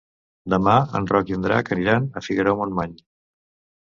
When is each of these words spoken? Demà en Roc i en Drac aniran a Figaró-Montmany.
Demà 0.53 0.77
en 0.99 1.05
Roc 1.11 1.29
i 1.33 1.37
en 1.39 1.45
Drac 1.47 1.71
aniran 1.77 2.07
a 2.23 2.27
Figaró-Montmany. 2.29 2.97